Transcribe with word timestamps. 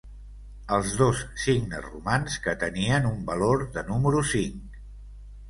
Els 0.77 0.95
dos 1.01 1.19
signes 1.43 1.83
romans 1.89 2.39
que 2.47 2.55
tenien 2.65 3.07
un 3.11 3.21
valor 3.29 3.67
de 3.77 3.85
número 3.93 4.27
cinc. 4.33 4.83